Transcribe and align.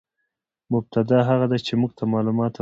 مبتداء 0.73 1.21
هغه 1.29 1.45
ده، 1.51 1.57
چي 1.65 1.73
موږ 1.81 1.91
ته 1.97 2.03
معلومات 2.13 2.51
راکوي. 2.53 2.59